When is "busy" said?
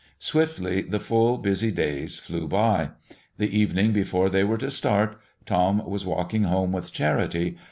1.37-1.69